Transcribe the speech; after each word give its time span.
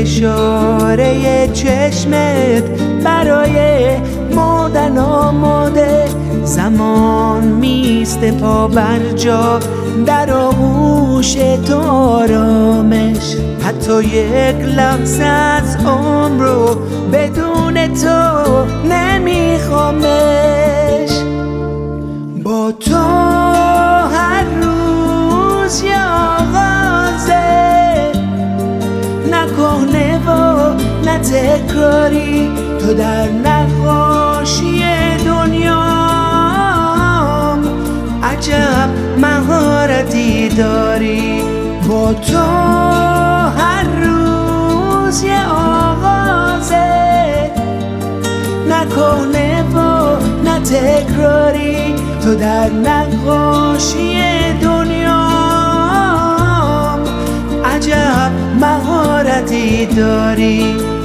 اشاره 0.00 1.48
چشمت 1.52 2.64
برای 3.04 3.56
مردن 4.34 4.98
آماده. 4.98 6.04
زمان 6.44 7.44
میسته 7.44 8.32
پا 8.32 8.68
بر 8.68 8.98
جا 9.16 9.60
در 10.06 10.30
آغوش 10.32 11.34
تو 11.66 11.78
آرامش. 11.90 13.36
حتی 13.64 14.04
یک 14.04 14.56
لحظه 14.76 15.24
از 15.24 15.76
عمر 15.86 16.44
بدون 17.12 17.49
تو 32.90 32.96
در 32.96 33.28
نقاشی 33.28 34.84
دنیام. 35.26 35.78
عجب 38.22 38.88
مهارتی 39.18 40.48
داری. 40.48 41.42
با 41.88 42.12
تو 42.12 42.38
هر 43.58 43.84
روز 44.04 45.22
یه 45.22 45.48
آغازه. 45.48 47.50
نکنه 48.68 49.62
و 49.62 50.16
نه 50.44 50.60
تکراری. 50.60 51.94
تو 52.24 52.34
در 52.34 52.70
نقاشی 52.70 54.22
دنیام. 54.62 55.20
عجب 57.64 58.30
مهارتی 58.60 59.86
داری. 59.86 60.99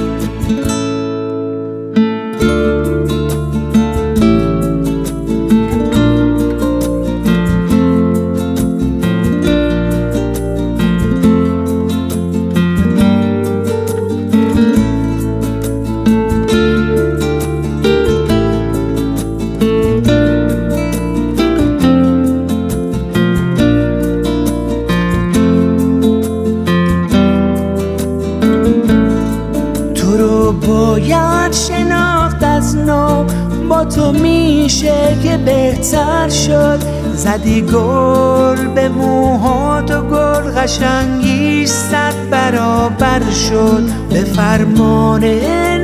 میشه 34.86 35.16
که 35.22 35.36
بهتر 35.36 36.28
شد. 36.28 36.78
زدی 37.14 37.62
گل 37.62 38.66
به 38.74 38.88
موهات 38.88 39.90
و 39.90 40.02
گل 40.02 40.50
قشنگیش 40.50 41.68
صد 41.68 42.14
برابر 42.30 43.20
شد. 43.30 43.82
به 44.10 44.20
فرمان 44.20 45.24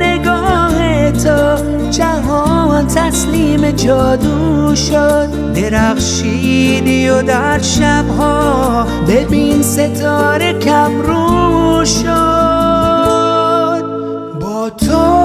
نگاه 0.01 1.11
تو 1.11 1.55
جهان 1.91 2.87
تسلیم 2.87 3.71
جادو 3.71 4.75
شد. 4.75 5.53
درخشیدی 5.53 7.09
و 7.09 7.21
در 7.21 7.61
شبها 7.61 8.87
ببین 9.07 9.63
ستاره 9.63 10.53
کم 10.53 11.01
رو 11.01 11.85
شد. 11.85 12.03
با 14.41 14.69
تو 14.69 15.22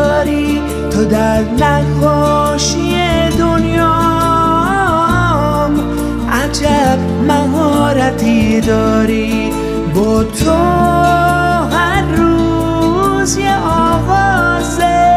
تکراری 0.00 0.62
تو 0.90 1.04
در 1.04 1.42
نقاشی 1.42 2.96
دنیام 3.38 3.80
عجب 6.32 6.98
مهارتی 7.28 8.60
داری. 8.60 9.50
با 9.94 10.24
تو 10.24 10.50
هر 11.76 12.02
روز 12.16 13.36
یه 13.36 13.56
آغازه 13.66 15.10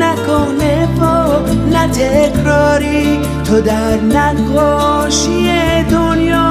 نکنه 0.00 0.88
و 1.00 1.02
نه 1.72 1.88
تکراری. 1.88 3.20
تو 3.44 3.60
در 3.60 4.00
نقاشی 4.00 5.50
دنیام 5.90 6.44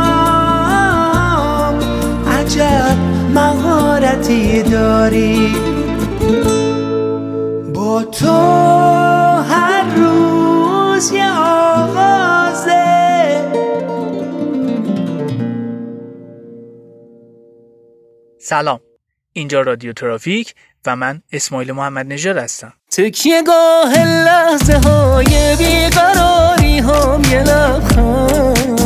عجب 2.39 2.97
مهارتی 3.33 4.63
داری. 4.63 5.55
با 7.73 8.03
تو 8.03 8.27
هر 9.49 9.95
روز 9.95 11.11
یه 11.11 11.31
آغازه 11.39 12.83
سلام. 18.39 18.79
اینجا 19.33 19.61
رادیو 19.61 19.93
ترافیک 19.93 20.55
و 20.85 20.95
من 20.95 21.21
اسماعیل 21.31 21.71
محمد 21.71 22.05
نژاد 22.13 22.37
هستم. 22.37 22.73
تکیه 22.91 23.43
گاه 23.43 24.05
لحظه 24.05 24.77
های 24.77 25.55
بیقراری 25.55 26.79
هم 26.79 27.21
یه 27.31 27.43
لبخند. 27.43 28.79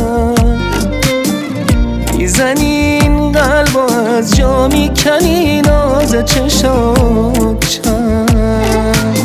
می‌زنی 2.18 2.87
این 3.38 3.46
قلب 3.46 3.76
و 3.76 3.92
از 3.92 4.36
جا 4.36 4.68
می‌کنی 4.68 5.62
ناز 5.62 6.16
چشات 6.24 7.68
چند. 7.68 9.18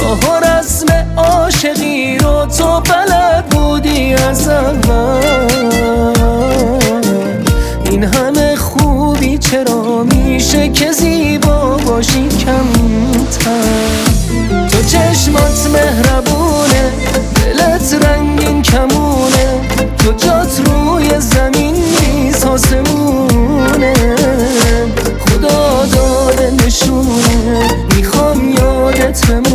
راه 0.00 0.18
و 0.20 0.44
رسم 0.44 0.86
عاشقی 1.16 2.18
رو 2.18 2.46
تو 2.46 2.80
بلد 2.80 3.46
بودی 3.46 4.14
از 4.14 4.48
اول. 4.48 5.24
این 7.90 8.04
همه 8.04 8.56
خوبی 8.56 9.38
چرا 9.38 10.02
میشه 10.02 10.68
که 10.68 10.92
زیبا 10.92 11.76
باشی 11.76 12.28
کمتر؟ 12.28 13.50
تو 14.70 14.82
چشمات 14.82 15.68
مهربونه 15.72 16.92
دلت 17.34 18.04
رنگین 18.04 18.62
کمونه. 18.62 19.60
تو 19.98 20.12
جات 20.12 20.60
روی 20.66 21.20
زمین 21.20 21.93
آسمونه. 22.54 23.94
خدا 25.20 25.86
داده 25.86 26.50
نشونه. 26.50 27.68
می‌خوام 27.96 28.48
یادت 28.48 29.26
بمونه. 29.26 29.53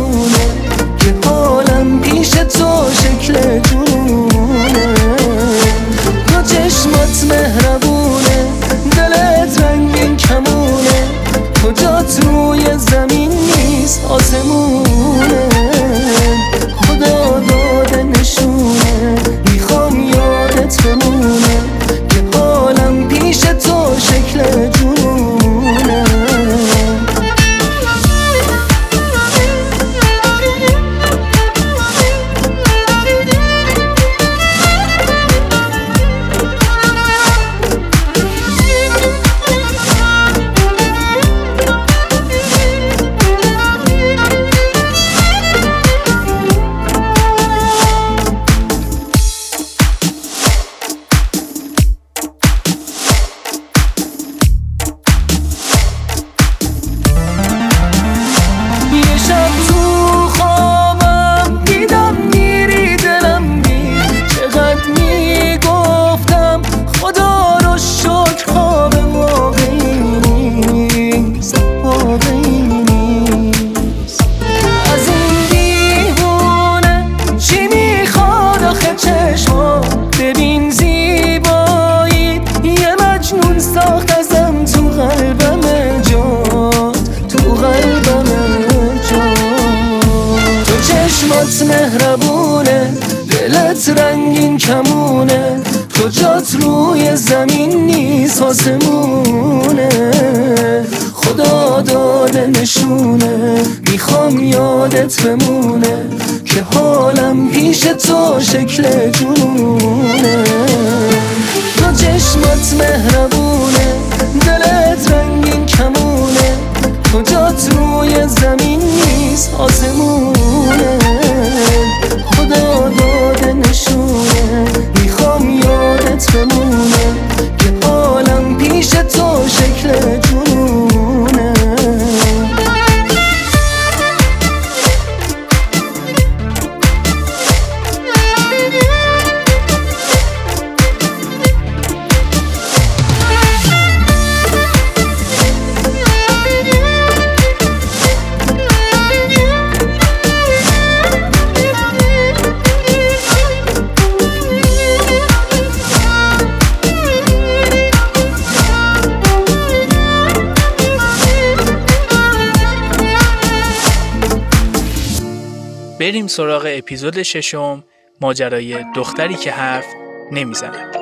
بریم 166.20 166.28
سراغ 166.28 166.66
اپیزود 166.68 167.22
ششم 167.22 167.84
ماجرای 168.20 168.84
دختری 168.94 169.34
که 169.34 169.50
حرف 169.50 169.86
نمی‌زند. 170.32 170.99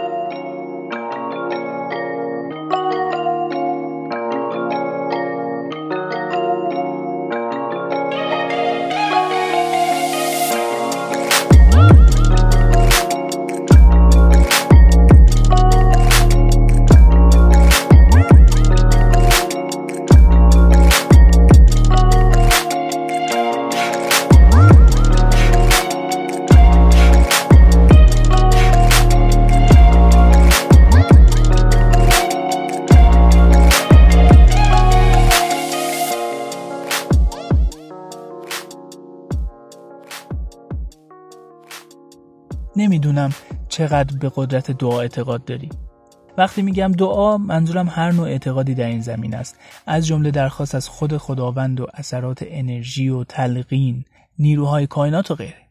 نمی‌دونم 42.88 43.31
چقدر 43.69 44.17
به 44.17 44.32
قدرت 44.35 44.70
دعا 44.70 45.00
اعتقاد 45.00 45.44
داری. 45.44 45.69
وقتی 46.38 46.62
میگم 46.62 46.93
دعا 46.93 47.38
منظورم 47.38 47.88
هر 47.88 48.11
نوع 48.11 48.29
اعتقادی 48.29 48.75
در 48.75 48.87
این 48.87 49.00
زمین 49.00 49.35
است. 49.35 49.56
از 49.87 50.06
جمله 50.06 50.31
درخواست 50.31 50.75
از 50.75 50.88
خود 50.88 51.17
خداوند 51.17 51.81
و 51.81 51.87
اثرات 51.94 52.44
انرژی 52.46 53.08
و 53.08 53.25
تلقین 53.25 54.05
نیروهای 54.38 54.87
کائنات 54.87 55.31
و 55.31 55.35
غیره. 55.35 55.69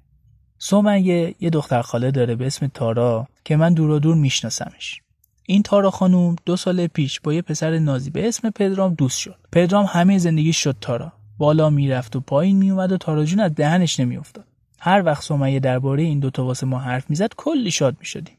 سمیه 0.58 1.36
یه 1.40 1.50
دختر 1.50 1.81
خاله 1.81 2.12
داره 2.12 2.36
به 2.36 2.48
اسم 2.48 2.68
تارا 2.68 3.28
که 3.46 3.56
من 3.56 3.74
دور 3.74 3.90
و 3.90 4.00
دور 4.00 4.16
میشناسمش. 4.16 5.02
این 5.46 5.63
تارا 5.63 5.92
خانوم 5.92 6.36
دو 6.46 6.56
سال 6.56 6.88
پیش 6.88 7.20
با 7.20 7.34
یه 7.34 7.42
پسر 7.42 7.80
نازی 7.80 8.10
به 8.10 8.28
اسم 8.28 8.50
پدرام 8.50 8.94
دوست 8.94 9.20
شد. 9.20 9.36
پدرام 9.52 9.86
همه 9.90 10.18
زندگی 10.18 10.54
شد 10.54 10.75
تارا. 10.81 11.13
بالا 11.38 11.70
می‌رفت 11.70 12.15
و 12.15 12.20
پایین 12.20 12.58
میومد 12.58 12.91
و 12.91 12.98
تارا 12.98 13.25
جون 13.25 13.39
از 13.39 13.56
دهنش 13.56 14.00
نمیافتاد. 14.00 14.46
هر 14.79 15.03
وقت 15.05 15.24
سمیه 15.24 15.60
درباره 15.60 16.03
این 16.03 16.19
دوتا 16.19 16.46
واسه 16.46 16.65
ما 16.65 16.79
حرف 16.79 17.10
می‌زد 17.10 17.29
کلی 17.38 17.72
شاد 17.72 17.96
می‌شدیم. 18.00 18.38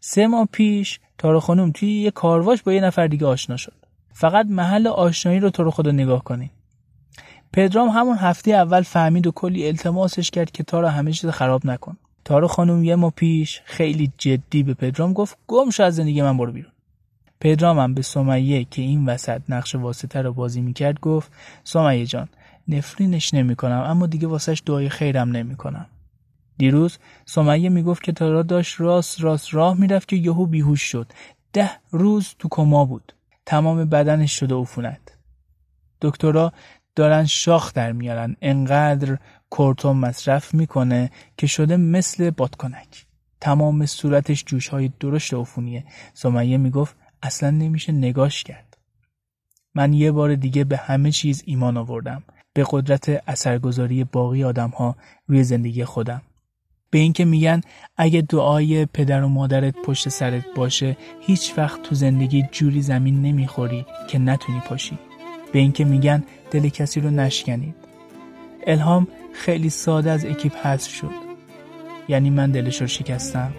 سه 0.00 0.26
ماه 0.26 0.48
پیش 0.52 1.00
تارا 1.18 1.40
خانم 1.40 1.70
توی 1.72 1.88
یه 1.88 2.10
کارواش 2.10 2.62
با 2.62 2.72
یه 2.72 2.80
نفر 2.80 3.06
دیگه 3.06 3.26
آشنا 3.26 3.56
شد. 3.56 3.74
فقط 4.12 4.46
محل 4.46 4.86
آشنایی 4.86 5.40
رو 5.40 5.50
تو 5.50 5.62
رو 5.62 5.70
خدا 5.70 5.90
نگاه 5.90 6.24
کنین. 6.24 6.50
پدرام 7.52 7.88
همون 7.88 8.16
هفته 8.16 8.50
اول 8.50 8.82
فهمید 8.82 9.26
و 9.26 9.30
کلی 9.30 9.66
التماسش 9.66 10.30
کرد 10.30 10.50
که 10.50 10.62
تارا 10.62 10.90
همه 10.90 11.12
چیز 11.12 11.30
خراب 11.30 11.66
نکن. 11.66 11.96
تارا 12.24 12.48
خانم 12.48 12.84
یه 12.84 12.96
ماه 12.96 13.12
پیش 13.16 13.60
خیلی 13.64 14.12
جدی 14.18 14.62
به 14.62 14.74
پدرام 14.74 15.12
گفت 15.12 15.38
گم 15.46 15.70
شو 15.70 15.82
از 15.82 15.96
زندگی 15.96 16.22
من 16.22 16.36
برو 16.36 16.52
بیرون. 16.52 16.72
پدرام 17.40 17.78
هم 17.78 17.94
به 17.94 18.02
سمیه 18.02 18.64
که 18.64 18.82
این 18.82 19.06
وسط 19.06 19.42
نقش 19.48 19.74
واسطه 19.74 20.22
رو 20.22 20.32
بازی 20.32 20.60
می‌کرد 20.60 21.00
گفت 21.00 21.32
سمیه 21.64 22.06
جان 22.06 22.28
نفرینش 22.70 23.34
نمی‌کنم 23.34 23.84
اما 23.86 24.06
دیگه 24.06 24.28
واسش 24.28 24.62
دعای 24.66 24.88
خیرم 24.88 25.30
نمی‌کنم. 25.30 25.86
دیروز 26.58 26.98
سمیه 27.26 27.68
می‌گفت 27.68 28.02
که 28.02 28.12
تارا 28.12 28.42
داشت 28.42 28.80
راست 28.80 29.20
راست 29.20 29.54
راه 29.54 29.80
می‌رفت 29.80 30.08
که 30.08 30.16
یهو 30.16 30.46
بیهوش 30.46 30.82
شد. 30.82 31.12
ده 31.52 31.70
روز 31.90 32.34
تو 32.38 32.48
کما 32.50 32.84
بود. 32.84 33.12
تمام 33.46 33.84
بدنش 33.84 34.38
شده 34.38 34.54
عفونت. 34.54 35.18
دکترا 36.02 36.52
دارن 36.96 37.24
شاخ 37.24 37.72
در 37.72 37.92
میارن. 37.92 38.36
انقدر 38.42 39.18
کورتون 39.50 39.96
مصرف 39.96 40.54
می‌کنه 40.54 41.10
که 41.36 41.46
شده 41.46 41.76
مثل 41.76 42.30
بادکنک. 42.30 43.06
تمام 43.40 43.86
صورتش 43.86 44.44
جوش 44.44 44.68
های 44.68 44.90
درشت 45.00 45.34
عفونیه. 45.34 45.84
سمیه 46.14 46.56
می‌گفت 46.56 46.96
اصلا 47.22 47.50
نمیشه 47.50 47.92
نگاش 47.92 48.44
کرد. 48.44 48.76
من 49.74 49.92
یه 49.92 50.12
بار 50.12 50.34
دیگه 50.34 50.64
به 50.64 50.76
همه 50.76 51.10
چیز 51.10 51.42
ایمان 51.46 51.76
آوردم. 51.76 52.22
به 52.60 52.66
قدرت 52.70 53.22
اثرگذاری 53.28 54.04
باقی 54.04 54.44
آدم 54.44 54.70
ها 54.70 54.96
روی 55.26 55.44
زندگی 55.44 55.84
خودم. 55.84 56.22
به 56.90 56.98
اینکه 56.98 57.24
میگن 57.24 57.60
اگه 57.96 58.20
دعای 58.20 58.86
پدر 58.86 59.22
و 59.22 59.28
مادرت 59.28 59.74
پشت 59.84 60.08
سرت 60.08 60.44
باشه 60.56 60.96
هیچ 61.20 61.52
وقت 61.56 61.82
تو 61.82 61.94
زندگی 61.94 62.44
جوری 62.52 62.82
زمین 62.82 63.22
نمی‌خوری 63.22 63.86
که 64.08 64.18
نتونی 64.18 64.60
پاشی. 64.60 64.98
به 65.52 65.58
اینکه 65.58 65.84
میگن 65.84 66.22
دل 66.50 66.68
کسی 66.68 67.00
رو 67.00 67.10
نشکنید. 67.10 67.74
الهام 68.66 69.08
خیلی 69.32 69.70
ساده 69.70 70.10
از 70.10 70.24
اکیپ 70.24 70.66
حذف 70.66 70.90
شد. 70.94 71.10
یعنی 72.08 72.30
من 72.30 72.50
دلش 72.50 72.80
رو 72.80 72.86
شکستم. 72.86 73.52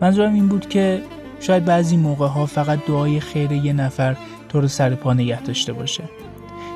منظورم 0.00 0.34
این 0.34 0.48
بود 0.48 0.68
که 0.68 1.02
شاید 1.40 1.64
بعضی 1.64 1.96
موقع 1.96 2.26
ها 2.26 2.46
فقط 2.46 2.86
دعای 2.86 3.20
خیر 3.20 3.52
یه 3.52 3.72
نفر 3.72 4.16
تو 4.48 4.60
رو 4.60 4.68
سر 4.68 4.94
پا 4.94 5.14
نگه 5.14 5.42
داشته 5.42 5.72
باشه. 5.72 6.04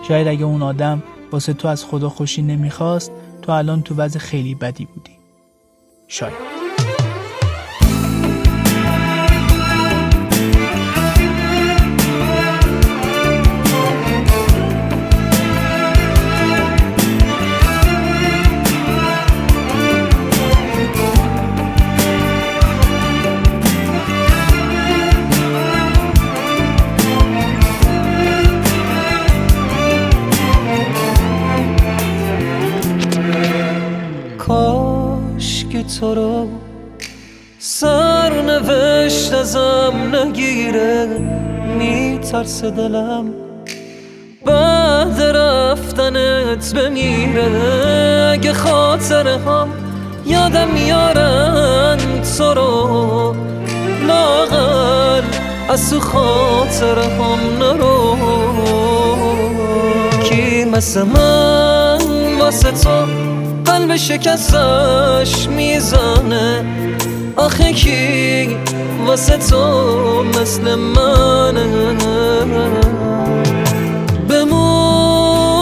شاید 0.09 0.29
اگه 0.29 0.45
اون 0.45 0.63
آدم 0.63 1.03
واسه 1.35 1.53
تو 1.53 1.69
از 1.69 1.85
خدا 1.85 2.09
خوشی 2.09 2.43
نمی‌خواست 2.43 3.13
تو 3.43 3.53
الان 3.53 3.83
تو 3.83 3.95
وضع 3.95 4.19
خیلی 4.19 4.55
بدی 4.55 4.85
بودی. 4.85 5.19
شاید. 6.09 6.54
میترسه 42.35 42.71
دلم 42.71 43.33
بعد 44.47 45.23
رفتنت 45.23 46.75
بمیره. 46.75 48.31
اگه 48.33 48.53
خاطره 48.53 49.39
هم 49.39 49.69
یادم 50.27 50.69
میارن 50.69 51.99
تو 52.39 52.55
رو 52.55 53.35
لاغل 54.07 55.23
از 55.69 55.91
تو 55.91 56.01
خاطره 56.01 57.05
هم 57.05 57.59
نرو. 57.59 58.17
کی 60.25 60.65
مثل 60.65 61.03
من 61.03 61.99
واسه 62.41 62.71
تو 62.71 63.07
قلب 63.65 63.97
شکستش 63.97 65.49
می‌زنه؟ 65.49 66.65
آخه 67.37 67.73
کی 67.73 68.57
واسه 69.07 69.37
تو 69.37 70.25
مثل 70.25 70.75
منه؟ 70.75 71.97
بمون 74.29 75.55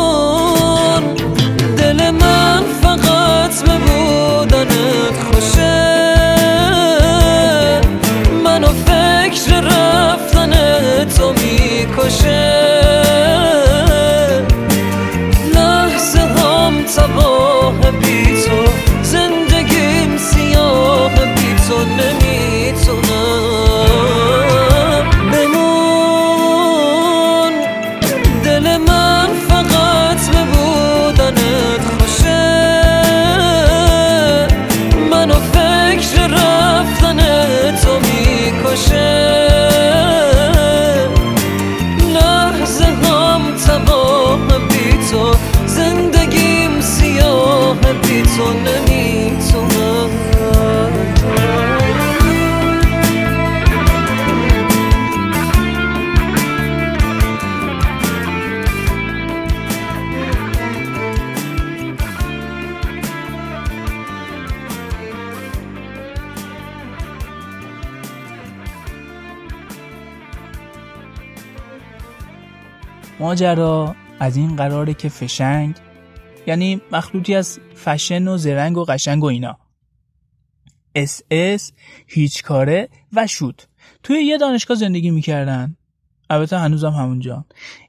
دل 1.76 2.10
من 2.10 2.62
فقط 2.82 3.62
به 3.64 3.78
بودنت 3.78 5.16
خوشه. 5.32 5.82
منو 8.44 8.68
فکر 8.86 9.60
رفتن 9.60 10.52
تو 11.04 11.32
می‌کشه. 11.32 12.41
ماجرا 73.22 73.96
از 74.20 74.36
این 74.36 74.56
قراره 74.56 74.94
که 74.94 75.08
فشنگ 75.08 75.76
یعنی 76.46 76.80
مخلوطی 76.92 77.34
از 77.34 77.60
فشن 77.74 78.28
و 78.28 78.36
زرنگ 78.36 78.76
و 78.76 78.84
قشنگ 78.84 79.22
و 79.22 79.26
اینا. 79.26 79.58
اس 80.94 81.20
اس 81.30 81.72
هیچ 82.06 82.42
کاره 82.42 82.88
و 83.12 83.26
شوت 83.26 83.62
توی 84.02 84.16
یه 84.16 84.38
دانشگاه 84.38 84.76
زندگی 84.76 85.10
می‌کردن. 85.10 85.76
البته 86.30 86.58
هنوزم 86.58 86.90
همونجا. 86.90 87.44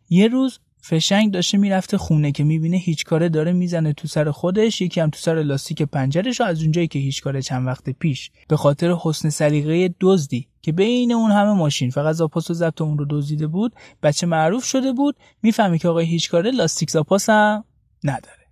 یه 0.09 0.27
روز 0.27 0.59
فشنگ 0.85 1.31
داشته 1.31 1.57
می‌رفته 1.57 1.97
خونه 1.97 2.31
که 2.31 2.43
می‌بینه 2.43 2.77
هیچ 2.77 3.05
کاره 3.05 3.29
داره 3.29 3.53
می‌زنه 3.53 3.93
تو 3.93 4.07
سر 4.07 4.31
خودش 4.31 4.81
یکی 4.81 5.01
هم 5.01 5.09
تو 5.09 5.19
سر 5.19 5.43
لاستیک 5.43 5.81
پنجرش 5.81 6.41
و 6.41 6.43
از 6.43 6.61
اونجایی 6.61 6.87
که 6.87 6.99
هیچ 6.99 7.21
کاره 7.21 7.41
چند 7.41 7.67
وقت 7.67 7.89
پیش. 7.89 8.31
به 8.47 8.57
خاطر 8.57 8.95
حسن 9.01 9.29
سلیقه 9.29 9.95
دزدی 10.01 10.47
که 10.61 10.71
بین 10.71 11.11
اون 11.11 11.31
همه 11.31 11.53
ماشین 11.53 11.89
فقط 11.89 12.15
زاپاس 12.15 12.49
و 12.49 12.53
ضبط 12.53 12.81
اون 12.81 12.97
رو 12.97 13.05
دزدیده 13.09 13.47
بود 13.47 13.75
بچه 14.03 14.27
معروف 14.27 14.63
شده 14.63 14.93
بود 14.93 15.15
می‌فهمی 15.41 15.79
که 15.79 15.87
آقای 15.87 16.05
هیچ 16.05 16.29
کاره 16.29 16.51
لاستیک 16.51 16.91
زاپاس 16.91 17.29
هم 17.29 17.63
نداره. 18.03 18.43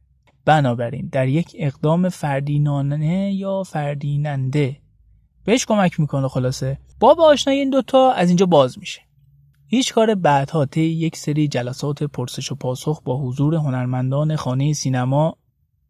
بنابراین 0.45 1.09
در 1.11 1.27
یک 1.27 1.55
اقدام 1.59 2.09
فردینانه 2.09 3.33
یا 3.33 3.63
فردیننده. 3.63 4.77
بهش 5.45 5.65
کمک 5.65 5.99
می‌کنه 5.99 6.27
خلاصه. 6.27 6.77
باب 6.99 7.19
آشنایی 7.19 7.59
این 7.59 7.69
دوتا 7.69 8.11
از 8.11 8.27
اینجا 8.27 8.45
باز 8.45 8.79
میشه. 8.79 9.01
هیچ 9.73 9.93
کار 9.93 10.15
بعدها 10.15 10.65
طی 10.65 10.81
یک 10.81 11.17
سری 11.17 11.47
جلسات 11.47 12.03
پرسش 12.03 12.51
و 12.51 12.55
پاسخ 12.55 13.01
با 13.01 13.17
حضور 13.17 13.55
هنرمندان 13.55 14.35
خانه 14.35 14.73
سینما 14.73 15.37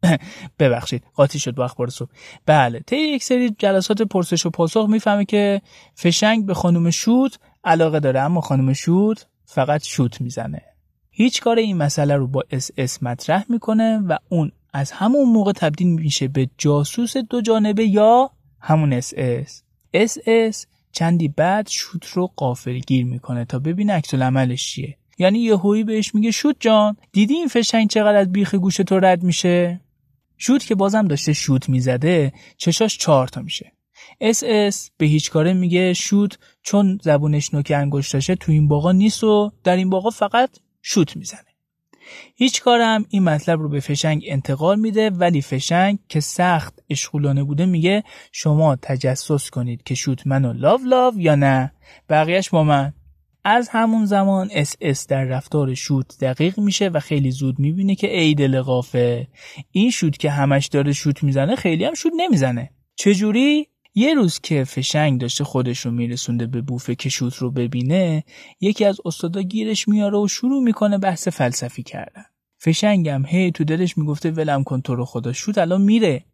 ببخشید 0.59 1.03
قاطی 1.15 1.39
شد 1.39 1.55
با 1.55 1.65
اخبار 1.65 1.89
صبح. 1.89 2.09
بله 2.45 2.79
طی 2.79 2.95
یک 2.95 3.23
سری 3.23 3.49
جلسات 3.49 4.01
پرسش 4.01 4.45
و 4.45 4.49
پاسخ 4.49 4.85
می‌فهمه 4.89 5.25
که 5.25 5.61
فشنگ 5.95 6.45
به 6.45 6.53
خانم 6.53 6.89
شوت 6.89 7.39
علاقه 7.63 7.99
داره 7.99 8.19
اما 8.19 8.41
خانم 8.41 8.73
شوت 8.73 9.27
فقط 9.45 9.83
شوت 9.83 10.21
می‌زنه. 10.21 10.61
هیچ 11.11 11.41
کار 11.41 11.57
این 11.57 11.77
مسئله 11.77 12.15
رو 12.15 12.27
با 12.27 12.43
اس 12.51 12.71
اس 12.77 13.03
مطرح 13.03 13.45
می‌کنه 13.49 13.97
و 13.97 14.17
اون 14.29 14.51
از 14.73 14.91
همون 14.91 15.29
موقع 15.29 15.51
تبدیل 15.51 15.87
میشه 15.87 16.27
به 16.27 16.49
جاسوس 16.57 17.17
دو 17.17 17.41
جانبه 17.41 17.85
یا 17.85 18.31
همون 18.59 18.93
اس 18.93 19.13
اس. 19.17 19.63
اس 19.93 20.17
اس 20.25 20.65
چندی 20.91 21.27
بعد 21.27 21.67
شوت 21.69 22.05
رو 22.05 22.27
غافلگیر 22.35 23.05
می‌کنه 23.05 23.45
تا 23.45 23.59
ببینه 23.59 23.93
عکس‌العملش 23.93 24.71
چیه. 24.71 24.97
یعنی 25.17 25.39
یهویی 25.39 25.83
بهش 25.83 26.15
میگه 26.15 26.31
شوت 26.31 26.55
جان 26.59 26.97
دیدی 27.11 27.33
این 27.33 27.47
فشنگ 27.47 27.89
چقدر 27.89 28.15
از 28.15 28.31
بیخ 28.31 28.55
گوش 28.55 28.77
تو 28.77 28.99
رد 28.99 29.23
میشه؟ 29.23 29.81
شوت 30.37 30.65
که 30.65 30.75
بازم 30.75 31.07
داشته 31.07 31.33
شوت 31.33 31.69
می‌زده 31.69 32.33
چشاش 32.57 32.97
چهار 32.97 33.27
تا 33.27 33.41
میشه. 33.41 33.71
اس 34.21 34.43
اس 34.45 34.91
به 34.97 35.05
هیچ 35.05 35.31
کاره 35.31 35.53
میگه 35.53 35.93
شوت 35.93 36.37
چون 36.63 36.99
زبونش 37.03 37.53
نوک 37.53 37.71
انگشتاشه 37.75 38.35
تو 38.35 38.51
این 38.51 38.67
باغا 38.67 38.91
نیست 38.91 39.23
و 39.23 39.51
در 39.63 39.75
این 39.75 39.89
باغا 39.89 40.09
فقط 40.09 40.49
شوت 40.81 41.17
می‌زنه. 41.17 41.50
هیچ 42.35 42.61
کارم 42.61 43.05
این 43.09 43.23
مطلب 43.23 43.61
رو 43.61 43.69
به 43.69 43.79
فشنگ 43.79 44.23
انتقال 44.27 44.79
میده 44.79 45.09
ولی 45.09 45.41
فشنگ 45.41 45.99
که 46.09 46.19
سخت 46.19 46.79
عاشقولانه 46.89 47.43
بوده 47.43 47.65
میگه 47.65 48.03
شما 48.31 48.75
تجسس 48.75 49.49
کنید 49.49 49.83
که 49.83 49.95
شوت 49.95 50.27
منو 50.27 50.53
لاو 50.53 50.79
لاو 50.85 51.19
یا 51.19 51.35
نه. 51.35 51.71
بقیهش 52.09 52.49
با 52.49 52.63
من. 52.63 52.93
از 53.43 53.69
همون 53.69 54.05
زمان 54.05 54.49
اس 54.53 54.75
اس 54.81 55.07
در 55.07 55.23
رفتار 55.23 55.73
شوت 55.73 56.17
دقیق 56.19 56.59
میشه 56.59 56.89
و 56.89 56.99
خیلی 56.99 57.31
زود 57.31 57.59
می‌بینه 57.59 57.95
که 57.95 58.19
ای 58.19 58.33
دل 58.33 58.61
غافل 58.61 59.27
این 59.71 59.91
شوت 59.91 60.17
که 60.17 60.31
همش 60.31 60.67
داره 60.67 60.93
شوت 60.93 61.23
می‌زنه 61.23 61.55
خیلی 61.55 61.85
هم 61.85 61.93
شوت 61.93 62.13
نمی‌زنه. 62.17 62.69
چجوری؟ 62.95 63.67
یه 63.95 64.13
روز 64.13 64.39
که 64.39 64.63
فشنگ 64.63 65.21
داشته 65.21 65.43
خودش 65.43 65.79
رو 65.79 65.91
میرسونده 65.91 66.47
به 66.47 66.61
بوفه 66.61 66.95
که 66.95 67.09
شوت 67.09 67.35
رو 67.35 67.51
ببینه 67.51 68.23
یکی 68.61 68.85
از 68.85 68.97
استادا 69.05 69.41
گیرش 69.41 69.87
میاره 69.87 70.17
و 70.17 70.27
شروع 70.27 70.63
می‌کنه 70.63 70.97
بحث 70.97 71.27
فلسفی 71.27 71.83
کردن. 71.83 72.25
فشنگم 72.59 73.25
هی 73.25 73.51
تو 73.51 73.63
دلش 73.63 73.97
می‌گفته 73.97 74.31
ولم 74.31 74.63
کن 74.63 74.81
تو 74.81 74.95
رو 74.95 75.05
خدا 75.05 75.33
شوت 75.33 75.57
الان 75.57 75.81
میره. 75.81 76.25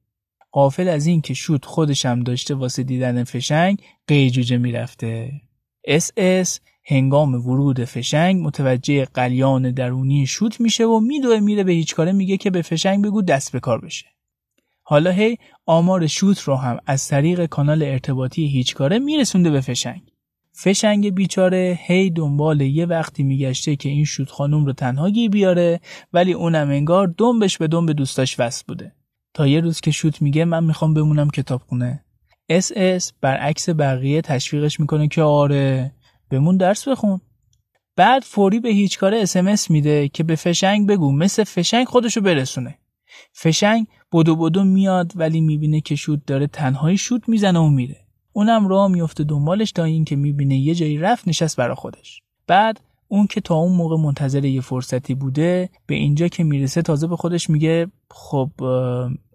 غافل 0.51 0.87
از 0.87 1.05
این 1.05 1.21
که 1.21 1.33
شوت 1.33 1.65
خودشم 1.65 2.23
داشته 2.23 2.55
واسه 2.55 2.83
دیدن 2.83 3.23
فشنگ 3.23 3.81
قیجوجه 4.07 4.57
می‌رفته. 4.57 5.31
اس 5.83 6.11
اس 6.17 6.59
هنگام 6.85 7.35
ورود 7.35 7.83
فشنگ 7.83 8.41
متوجه 8.41 9.05
غلیان 9.05 9.71
درونی 9.71 10.25
شوت 10.27 10.61
میشه 10.61 10.85
و 10.85 10.99
میدوه 10.99 11.39
میره 11.39 11.63
به 11.63 11.71
هیچ 11.71 11.95
کاره 11.95 12.11
میگه 12.11 12.37
که 12.37 12.49
به 12.49 12.61
فشنگ 12.61 13.05
بگو 13.05 13.21
دست 13.21 13.51
به 13.51 13.59
کار 13.59 13.81
بشه. 13.81 14.05
حالا 14.89 15.11
هی 15.11 15.37
آمار 15.65 16.07
شوت 16.07 16.39
رو 16.39 16.55
هم 16.55 16.77
از 16.85 17.07
طریق 17.07 17.45
کانال 17.45 17.83
ارتباطی 17.83 18.47
هیچ 18.47 18.75
کاره 18.75 18.99
میرسونده 18.99 19.49
به 19.49 19.61
فشنگ. 19.61 20.01
فشنگ 20.53 21.15
بیچاره 21.15 21.79
هی 21.81 22.09
دنبال 22.09 22.61
یه 22.61 22.85
وقتی 22.85 23.23
میگشته 23.23 23.75
که 23.75 23.89
این 23.89 24.05
شوت 24.05 24.29
خانوم 24.29 24.65
رو 24.65 24.73
تنها 24.73 25.09
گیر 25.09 25.29
بیاره 25.29 25.79
ولی 26.13 26.33
اونم 26.33 26.69
انگار 26.69 27.13
دنبش 27.17 27.57
به 27.57 27.67
دنب 27.67 27.91
دوستاش 27.91 28.39
وصل 28.39 28.63
بوده. 28.67 28.91
تا 29.33 29.47
یه 29.47 29.59
روز 29.59 29.81
که 29.81 29.91
شوت 29.91 30.21
میگه 30.21 30.45
من 30.45 30.63
می‌خوام 30.63 30.93
بمونم 30.93 31.29
کتابخونه. 31.29 32.05
اس 32.49 32.71
اس 32.75 33.13
برعکس 33.21 33.69
بقیه 33.69 34.21
تشویقش 34.21 34.79
می‌کنه 34.79 35.07
که 35.07 35.21
آره 35.21 35.91
بمون 36.29 36.57
درس 36.57 36.87
بخون. 36.87 37.21
بعد 37.95 38.23
فوری 38.23 38.59
به 38.59 38.69
هیچ 38.69 38.99
کاره 38.99 39.21
اسمس 39.21 39.69
میده 39.69 40.07
که 40.07 40.23
به 40.23 40.35
فشنگ 40.35 40.87
بگو 40.87 41.11
مثل 41.11 41.43
فشنگ 41.43 41.87
خودشو 41.87 42.21
برسونه. 42.21 42.77
فشنگ 43.33 43.87
بدو 44.13 44.35
بدو 44.35 44.63
میاد 44.63 45.11
ولی 45.15 45.41
می‌بینه 45.41 45.81
که 45.81 45.95
شوت 45.95 46.25
داره 46.25 46.47
تنهایی 46.47 46.97
شوت 46.97 47.29
می‌زنه 47.29 47.59
و 47.59 47.69
میره. 47.69 47.97
اونم 48.33 48.67
راه 48.67 48.87
میفته 48.87 49.23
دنبالش 49.23 49.71
تا 49.71 49.83
اینکه 49.83 50.15
می‌بینه 50.15 50.57
یه 50.57 50.75
جایی 50.75 50.97
رفت 50.97 51.27
نشست 51.27 51.57
برا 51.57 51.75
خودش. 51.75 52.21
بعد 52.47 52.79
اون 53.07 53.27
که 53.27 53.41
تا 53.41 53.55
اون 53.55 53.75
موقع 53.75 53.97
منتظر 53.97 54.45
یه 54.45 54.61
فرصتی 54.61 55.13
بوده 55.13 55.69
به 55.85 55.95
اینجا 55.95 56.27
که 56.27 56.43
می‌رسه 56.43 56.81
تازه 56.81 57.07
به 57.07 57.15
خودش 57.15 57.49
میگه 57.49 57.87
خب 58.11 58.51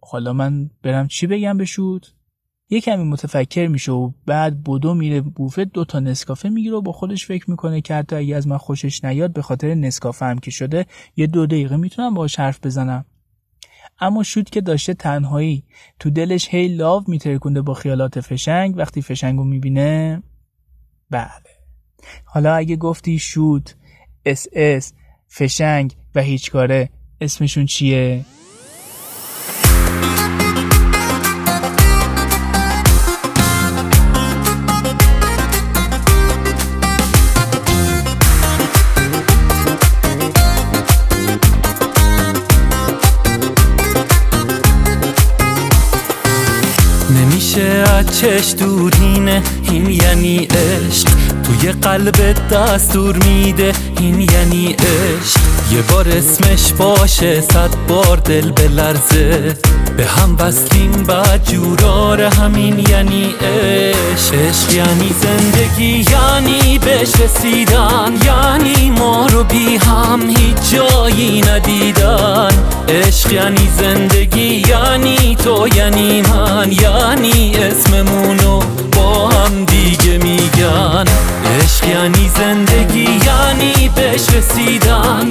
حالا 0.02 0.32
من 0.32 0.70
برم 0.82 1.08
چی 1.08 1.26
بگم 1.26 1.56
به 1.56 1.64
شوت؟ 1.64 2.12
یه 2.70 2.80
کمی 2.80 3.04
متفکر 3.04 3.66
میشه 3.66 3.92
و 3.92 4.10
بعد 4.26 4.64
بدو 4.64 4.94
میره 4.94 5.20
بوفه 5.20 5.64
دو 5.64 5.84
تا 5.84 6.00
نسکافه 6.00 6.48
می‌گیره 6.48 6.76
و 6.76 6.80
با 6.80 6.92
خودش 6.92 7.26
فکر 7.26 7.50
می‌کنه 7.50 7.80
که 7.80 7.94
حتی 7.94 8.16
اگه 8.16 8.36
از 8.36 8.48
من 8.48 8.58
خوشش 8.58 9.04
نیاد 9.04 9.32
به 9.32 9.42
خاطر 9.42 9.74
نسکافه 9.74 10.24
هم 10.24 10.38
که 10.38 10.50
شده 10.50 10.86
یه 11.16 11.26
دو 11.26 11.46
دقیقه 11.46 11.76
می‌تونم 11.76 12.14
باهاش 12.14 12.38
حرف 12.38 12.66
بزنم. 12.66 13.04
اما 14.00 14.22
شوت 14.22 14.50
که 14.50 14.60
داشته 14.60 14.94
تنهایی. 14.94 15.64
تو 15.98 16.10
دلش 16.10 16.48
هی 16.50 16.68
love 16.68 17.04
میترکونده 17.08 17.62
با 17.62 17.74
خیالات 17.74 18.20
فشنگ. 18.20 18.76
وقتی 18.76 19.02
فشنگو 19.02 19.44
می‌بینه 19.44 20.22
بله. 21.10 21.28
حالا 22.24 22.54
اگه 22.54 22.76
گفتی 22.76 23.18
شوت 23.18 23.70
اس 24.26 24.46
اس 24.52 24.92
فشنگ 25.28 25.94
و 26.14 26.22
هیچ 26.22 26.50
کاره 26.50 26.90
اسمشون 27.20 27.66
چیه؟ 27.66 28.24
چش 48.22 48.54
دورینه 48.58 49.42
این 49.70 49.90
یعنی 49.90 50.38
عشق. 50.38 51.11
توی 51.62 51.72
قلب 51.72 52.48
دستور 52.50 53.16
میده 53.16 53.72
این 53.98 54.20
یعنی 54.20 54.72
عشق. 54.72 55.40
یه 55.72 55.82
بار 55.82 56.08
اسمش 56.08 56.72
باشه 56.72 57.40
صد 57.40 57.70
بار 57.88 58.16
دل 58.16 58.50
بلرزه 58.50 59.56
به 59.96 60.06
هم 60.06 60.36
وصلیم 60.38 60.90
بعد 60.90 61.50
جورار 61.50 62.22
همین 62.22 62.78
یعنی 62.78 63.34
عشق. 63.40 64.34
عشق 64.34 64.74
یعنی 64.74 65.14
زندگی 65.22 66.04
یعنی 66.10 66.78
بهش 66.78 67.20
رسیدن. 67.20 68.12
یعنی 68.26 68.90
ما 68.90 69.26
رو 69.26 69.44
بی 69.44 69.76
هم 69.76 70.20
هیچ 70.28 70.70
جایی 70.72 71.40
ندیدن. 71.40 72.50
عشق 72.88 73.32
یعنی 73.32 73.68
زندگی 73.78 74.62
یعنی 74.68 75.36
تو 75.36 75.68
یعنی 75.76 76.22
من. 76.22 76.72
یعنی 76.72 77.54
اسممونو 77.56 78.60
با 78.96 79.28
هم 79.28 79.64
دیگه 79.64 80.18
میگن. 80.18 81.04
عشق 81.62 81.88
یعنی 81.88 82.28
زندگی 82.28 83.20
یعنی 83.26 83.88
بهش 83.88 84.28
رسیدن. 84.30 85.30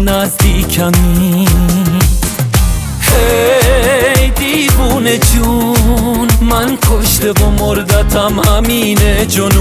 نزدیکمی. 0.00 1.48
هی 3.00 4.30
دیوونه 4.30 5.18
جون 5.18 6.28
من 6.40 6.78
کشته 6.90 7.32
و 7.32 7.50
مردتم 7.50 8.40
همینه 8.40 9.26
جنون. 9.26 9.60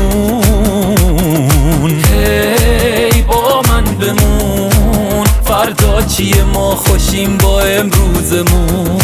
هی 2.13 3.21
با 3.21 3.61
من 3.69 3.83
بمون 3.83 5.27
فردا 5.45 6.01
چیه؟ 6.01 6.43
ما 6.43 6.75
خوشیم 6.75 7.37
با 7.37 7.61
امروزمون. 7.61 9.01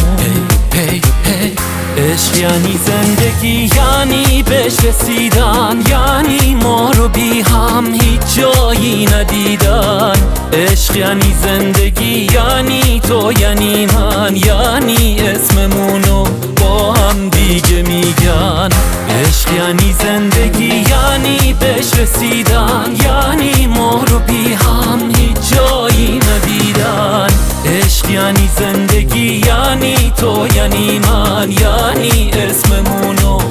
هی 0.73 0.81
هی 0.81 1.01
هی 1.25 1.55
عشق 1.97 2.37
یعنی 2.37 2.79
زندگی. 2.85 3.69
یعنی 4.05 4.43
بهش 4.43 4.79
رسیدن 4.83 5.83
یعنی 5.89 6.55
ما 6.55 6.91
رو 6.91 7.07
بی 7.07 7.41
هم 7.41 7.93
هیچ 7.93 8.21
جایی 8.35 9.05
ندیدن. 9.05 10.13
عشق 10.53 10.95
یعنی 10.95 11.35
زندگی 11.43 12.27
یعنی 12.33 12.99
تو 12.99 13.31
یعنی 13.39 13.85
من 13.85 14.35
یعنی 14.35 15.19
اسممونو 15.19 16.23
با 16.61 16.93
هم 16.93 17.29
دیگه 17.29 17.81
میگن. 17.81 18.69
عشق 19.09 19.53
یعنی 19.53 19.95
زندگی 20.03 20.85
یعنی 20.89 21.53
بهش 21.59 21.93
رسیدن. 21.93 22.95
یعنی 23.05 23.67
ما 23.67 24.03
رو 24.07 24.19
بی 24.19 24.53
هم 24.53 24.99
هیچ 25.17 25.37
جایی 25.55 26.19
ندیدن. 26.19 27.27
عشق 27.65 28.09
یعنی 28.09 28.49
زندگی 28.59 29.41
یعنی 29.47 30.13
تو 30.17 30.47
یعنی 30.55 30.99
من 30.99 31.51
یعنی 31.51 32.31
اسممونو 32.31 33.44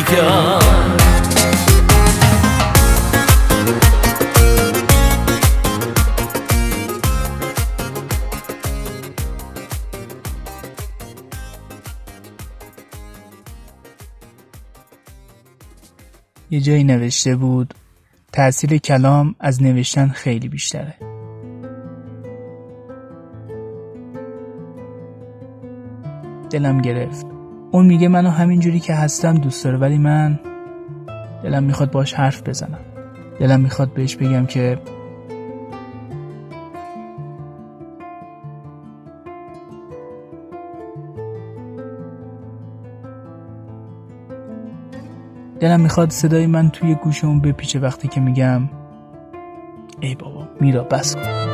میگن 0.00 0.60
یه 16.50 16.60
جایی 16.60 16.84
نوشته 16.84 17.36
بود 17.36 17.74
تأثیر 18.32 18.78
کلام 18.78 19.34
از 19.40 19.62
نوشتن 19.62 20.08
خیلی 20.08 20.48
بیشتره. 20.48 20.94
دلم 26.50 26.80
گرفت. 26.80 27.39
اون 27.72 27.86
میگه 27.86 28.08
منو 28.08 28.30
همینجوری 28.30 28.80
که 28.80 28.94
هستم 28.94 29.34
دوست 29.34 29.64
داره 29.64 29.78
ولی 29.78 29.98
من 29.98 30.40
دلم 31.42 31.62
می‌خواد 31.62 31.90
باش 31.90 32.14
حرف 32.14 32.48
بزنم. 32.48 32.78
دلم 33.40 33.60
می‌خواد 33.60 33.94
بهش 33.94 34.16
بگم 34.16 34.46
که 34.46 34.78
دلم 45.60 45.80
می‌خواد 45.80 46.10
صدای 46.10 46.46
من 46.46 46.70
توی 46.70 46.94
گوشمون 46.94 47.40
بپیچه 47.40 47.78
وقتی 47.78 48.08
که 48.08 48.20
میگم 48.20 48.68
ای 50.00 50.14
بابا 50.14 50.48
میرا 50.60 50.84
بس 50.84 51.16
کن. 51.16 51.49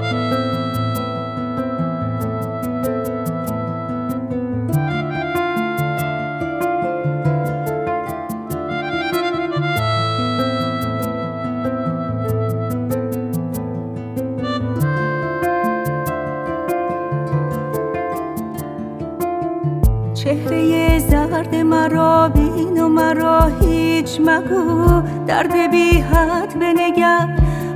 مگو 24.36 25.02
درد 25.26 25.70
بی 25.70 26.00
حد 26.00 26.58
بنگر 26.58 27.28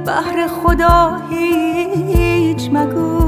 بهر 0.07 0.46
خدا 0.46 1.20
هیچ 1.31 2.70
مگو. 2.73 3.19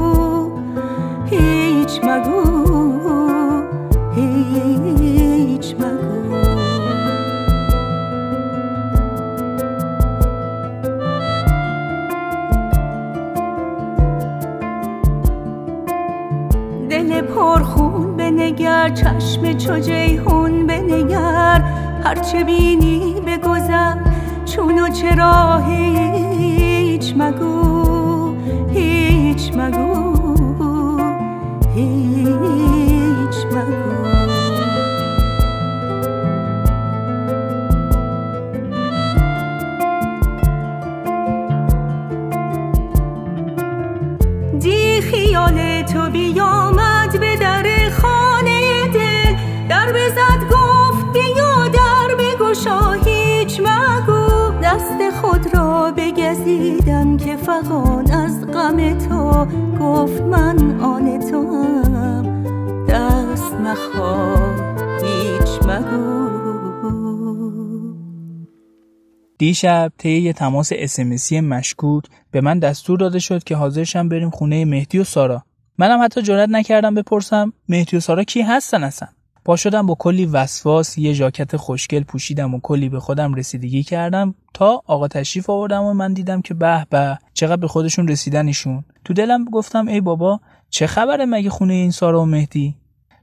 هرچه 22.03 22.43
بینی 22.43 23.15
بگذر 23.27 23.95
چون 24.45 24.79
و 24.79 24.87
چرا 24.89 25.57
هیچ 25.57 27.13
مگو 27.17 28.35
هیچ 28.73 29.51
مگو 29.55 30.17
هیچ 31.75 32.62
بگزیدم 56.83 57.17
که 57.17 57.37
فغان 57.37 58.11
از 58.11 58.47
غم 58.47 58.97
تو 58.97 59.45
گفت 59.79 60.21
من 60.21 60.79
آن 60.79 61.19
تو 61.19 61.63
هم 61.83 62.43
دست 62.89 63.53
مخواه 63.53 64.53
هیچ 65.03 65.63
مگو. 65.67 66.23
دیشب 69.37 69.91
طی 69.97 70.09
یه 70.09 70.33
تماس 70.33 70.69
اسمسی 70.75 71.41
مشکوک 71.41 72.03
به 72.31 72.41
من 72.41 72.59
دستور 72.59 72.99
داده 72.99 73.19
شد 73.19 73.43
که 73.43 73.55
حاضرشم 73.55 74.09
بریم 74.09 74.29
خونه 74.29 74.65
مهدی 74.65 74.99
و 74.99 75.03
سارا. 75.03 75.43
منم 75.77 76.03
حتی 76.03 76.21
جرئت 76.21 76.49
نکردم 76.49 76.95
بپرسم 76.95 77.53
مهدی 77.69 77.97
و 77.97 77.99
سارا 77.99 78.23
کی 78.23 78.41
هستن 78.41 78.83
اصلا؟ 78.83 79.07
پا 79.45 79.55
شدم 79.55 79.85
با 79.85 79.95
کلی 79.95 80.25
وسواس 80.25 80.97
یه 80.97 81.13
ژاکت 81.13 81.57
خوشگل 81.57 82.03
پوشیدم 82.03 82.53
و 82.53 82.59
کلی 82.59 82.89
به 82.89 82.99
خودم 82.99 83.33
رسیدگی 83.33 83.83
کردم 83.83 84.35
تا 84.53 84.83
آقا 84.87 85.07
تشریف 85.07 85.49
آوردم 85.49 85.83
و 85.83 85.93
من 85.93 86.13
دیدم 86.13 86.41
که 86.41 86.53
به 86.53 86.87
به 86.89 87.17
چقدر 87.33 87.55
به 87.55 87.67
خودشون 87.67 88.07
رسیدن 88.07 88.47
ایشون 88.47 88.83
تو 89.05 89.13
دلم 89.13 89.45
گفتم 89.45 89.87
ای 89.87 90.01
بابا 90.01 90.39
چه 90.69 90.87
خبره 90.87 91.25
مگه 91.25 91.49
خونه 91.49 91.73
این 91.73 91.91
سارا 91.91 92.21
و 92.21 92.25
مهدی؟ 92.25 92.75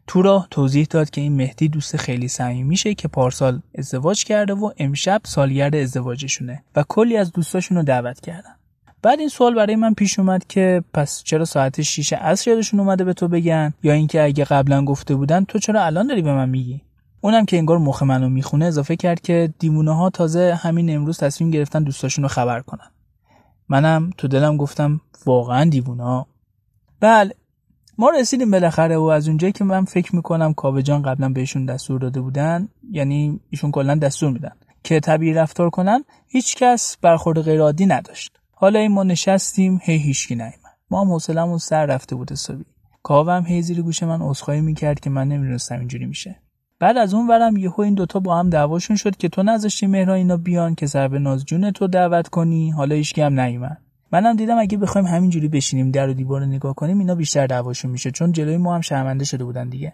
تو 0.07 0.23
راه 0.23 0.49
توضیح 0.51 0.87
داد 0.91 1.11
که 1.11 1.21
این 1.21 1.37
مهدی 1.37 1.69
دوست 1.69 1.97
خیلی 1.97 2.29
صمیمی 2.29 2.63
میشه 2.63 2.95
که 2.95 3.09
پارسال 3.09 3.61
ازدواج 3.75 4.25
کرده 4.25 4.55
و 4.55 4.71
امشب 4.79 5.21
سالگرد 5.25 5.75
ازدواجشونه 5.75 6.65
و 6.77 6.85
کلی 6.89 7.17
از 7.17 7.33
دوستاشون 7.33 7.77
رو 7.77 7.83
دعوت 7.83 8.21
کردن 8.21 8.55
بعد 9.03 9.21
این 9.21 9.29
سوال 9.29 9.55
برای 9.55 9.77
من 9.77 9.95
پیش 9.95 10.19
اومد 10.19 10.47
که 10.47 10.85
پس 10.95 11.23
چرا 11.25 11.45
ساعت 11.45 11.83
6 11.83 12.13
عصر 12.13 12.51
یادشون 12.51 12.81
اومده 12.81 13.05
به 13.05 13.13
تو 13.13 13.29
بگن؟ 13.29 13.75
یا 13.83 13.93
اینکه 13.93 14.23
اگه 14.23 14.45
قبلا 14.45 14.85
گفته 14.85 15.15
بودن 15.15 15.45
تو 15.45 15.59
چرا 15.59 15.85
الان 15.85 16.07
داری 16.07 16.23
به 16.23 16.33
من 16.33 16.49
میگی؟ 16.49 16.83
اونم 17.21 17.45
که 17.45 17.59
انگار 17.59 17.79
مخ 17.79 18.03
منو 18.03 18.29
می‌خونه 18.29 18.65
اضافه 18.65 18.97
کرد 18.97 19.21
که 19.21 19.55
دیوونه 19.59 19.97
ها 19.97 20.11
تازه 20.11 20.55
همین 20.55 20.97
امروز 20.97 21.19
تصمیم 21.19 21.51
گرفتن 21.51 21.83
دوستاشون 21.83 22.23
رو 22.23 22.29
خبر 22.29 22.61
کنن. 22.61 22.91
منم 23.69 24.11
تو 24.19 24.29
دلم 24.29 24.57
گفتم 24.57 25.01
واقعا 25.27 25.65
دیوونه 25.65 26.03
ها 26.03 26.27
بله 27.01 27.35
ما 27.99 28.11
رسیدیم 28.11 28.51
بالاخره 28.51 28.97
و 28.97 29.03
از 29.03 29.29
اونجایی 29.29 29.53
که 29.53 29.65
من 29.65 29.85
فکر 29.85 30.17
می‌کنم 30.17 30.55
کاوه 30.55 30.83
جان 30.83 31.03
قبلا 31.03 31.29
بهشون 31.29 31.67
دستور 31.67 32.01
داده 32.01 32.21
بودن 32.21 32.69
یعنی 32.91 33.41
ایشون 33.51 33.71
کلا 33.71 33.95
دستور 33.95 34.31
میدن 34.31 34.53
که 34.85 35.01
طبیعی 35.01 35.35
رفتار 35.35 35.71
کنن 35.71 36.05
هیچکس 36.29 36.97
برخورد 37.03 37.43
غیرعادی 37.43 37.87
نداشت. 37.87 38.40
حالا 38.63 38.79
این 38.79 38.93
ما 38.93 39.03
نشستیم 39.03 39.81
هی 39.83 39.97
هیچکی 39.97 40.35
نیومد. 40.35 40.77
ما 40.91 41.01
هم 41.01 41.11
حوصلمون 41.11 41.59
سر 41.59 41.87
رفته 41.87 42.17
بود 42.17 42.33
حسابی. 42.33 42.65
کاوه 43.03 43.33
هم 43.33 43.47
هی 43.47 43.63
زیر 43.63 43.83
گوش 43.83 44.03
من 44.03 44.23
عذرخواهی 44.23 44.61
می‌کرد 44.61 45.01
که 45.01 45.11
من 45.11 45.29
نمی‌دونستم 45.29 45.79
اینجوری 45.79 46.07
میشه. 46.07 46.37
بعد 46.79 46.97
از 46.97 47.15
اون 47.15 47.29
ورم 47.29 47.57
یهو 47.57 47.81
این 47.81 47.95
دوتا 47.95 48.21
با 48.21 48.39
هم 48.39 48.51
دعواشون 48.51 48.97
شد 48.97 49.17
که 49.17 49.29
تو 49.29 49.43
نذاشتی 49.43 49.87
مهران 49.87 50.17
اینا 50.17 50.37
بیان 50.37 50.75
که 50.75 50.87
سر 50.87 51.09
به 51.09 51.19
نازجون 51.19 51.71
تو 51.71 51.87
دعوت 51.87 52.29
کنی. 52.29 52.71
حالا 52.71 52.95
هیچکی 52.95 53.21
هم 53.21 53.41
نیومد. 53.41 53.83
منم 54.13 54.37
دیدم 54.37 54.59
اگه 54.59 54.79
بخوایم 54.79 55.07
همینجوری 55.07 55.49
بشینیم 55.49 55.91
در 55.91 56.09
و 56.09 56.13
دیوار 56.15 56.45
نگاه 56.45 56.75
کنیم 56.75 56.99
اینا 56.99 57.15
بیشتر 57.15 57.47
دعواشون 57.47 57.91
میشه 57.91 58.11
چون 58.11 58.33
جلوی 58.33 58.57
ما 58.57 58.75
هم 58.75 58.81
شرمنده 58.81 59.25
شده 59.25 59.45
بودن 59.45 59.69
دیگه. 59.69 59.93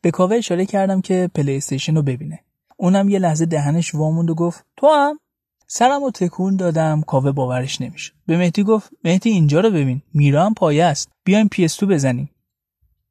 به 0.00 0.10
کاوه 0.10 0.36
اشاره 0.36 0.66
کردم 0.66 1.00
که 1.00 1.30
پلی 1.34 1.56
استیشن 1.56 1.96
رو 1.96 2.02
ببینه. 2.02 2.40
اونم 2.76 3.08
یه 3.08 3.18
لحظه 3.18 3.46
دهنش 3.46 3.94
واموند 3.94 4.30
و 4.30 4.34
گفت 4.34 4.64
تو 4.76 4.86
هم؟ 4.86 5.18
سرم 5.66 6.04
رو 6.04 6.10
تکون 6.10 6.56
دادم 6.56 7.02
کاوه 7.06 7.32
باورش 7.32 7.80
نمیشه 7.80 8.12
به 8.26 8.36
مهدی 8.36 8.62
گفت 8.62 8.90
مهدی 9.04 9.30
اینجا 9.30 9.60
رو 9.60 9.70
ببین 9.70 10.02
میرا 10.14 10.46
هم 10.46 10.54
پایه 10.54 10.84
است. 10.84 11.08
بیایم 11.24 11.48
PS2 11.48 11.86
بزنیم. 11.86 12.30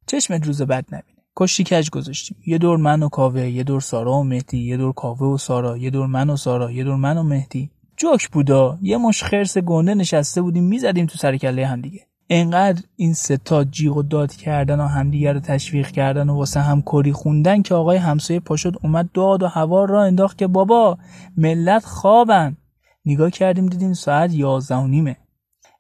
چشمت 0.07 0.45
روز 0.45 0.61
بد 0.61 0.85
نبینه. 0.87 1.17
کشتی 1.35 1.63
کج 1.63 1.89
گذاشتیم. 1.89 2.37
یه 2.45 2.57
دور 2.57 2.77
من 2.77 3.03
و 3.03 3.09
کاوه 3.09 3.49
یه 3.49 3.63
دور 3.63 3.81
سارا 3.81 4.13
و 4.13 4.23
مهدی 4.23 4.57
یه 4.57 4.77
دور 4.77 4.93
کاوه 4.93 5.27
و 5.27 5.37
سارا 5.37 5.77
یه 5.77 5.89
دور 5.89 6.07
من 6.07 6.29
و 6.29 6.35
سارا 6.37 6.71
یه 6.71 6.83
دور 6.83 6.95
من 6.95 7.17
و 7.17 7.23
مهدی. 7.23 7.71
جوک 7.97 8.29
بودا 8.29 8.79
یه 8.81 8.97
مش 8.97 9.23
خرس 9.23 9.57
گنده 9.57 9.93
نشسته 9.93 10.41
بودیم 10.41 10.63
می‌زدیم 10.63 11.05
تو 11.05 11.17
سر 11.17 11.37
کله 11.37 11.67
هم 11.67 11.81
دیگه. 11.81 12.07
انقدر 12.29 12.83
این 12.95 13.13
ستا 13.13 13.63
جیغ 13.63 13.97
و 13.97 14.03
داد 14.03 14.35
کردن 14.35 14.79
و 14.79 14.87
همدیگه 14.87 15.33
رو 15.33 15.39
تشویق 15.39 15.91
کردن 15.91 16.29
و 16.29 16.35
واسه 16.35 16.59
هم 16.59 16.81
کری 16.81 17.11
خوندن 17.11 17.61
که 17.61 17.75
آقای 17.75 17.97
همسایه 17.97 18.39
پاشد 18.39 18.73
اومد 18.83 19.11
داد 19.11 19.43
و 19.43 19.47
هوا 19.47 19.85
را 19.85 20.03
انداخت 20.03 20.37
که 20.37 20.47
بابا 20.47 20.97
ملت 21.37 21.85
خوابن. 21.85 22.57
نگاه 23.05 23.29
کردیم 23.29 23.65
دیدیم 23.65 23.93
ساعت 23.93 24.33
یازده 24.33 24.75
و 24.75 24.87
نیمه. 24.87 25.17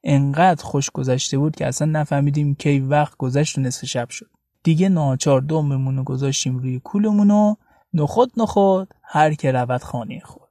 انقدر 0.03 0.63
خوش 0.63 0.89
گذشته 0.89 1.37
بود 1.37 1.55
که 1.55 1.67
اصلا 1.67 1.87
نفهمیدیم 1.91 2.55
کی 2.55 2.79
وقت 2.79 3.17
گذشت 3.17 3.57
و 3.57 3.61
نصف 3.61 3.85
شب 3.85 4.09
شد. 4.09 4.29
دیگه 4.63 4.89
ناچار 4.89 5.41
دوممون 5.41 5.97
رو 5.97 6.03
گذاشتیم 6.03 6.57
روی 6.57 6.79
کولمون 6.79 7.31
و 7.31 7.55
نخود 7.93 8.31
نخود 8.37 8.93
هر 9.03 9.33
که 9.33 9.51
رود 9.51 9.83
خانه 9.83 10.19
خود. 10.19 10.49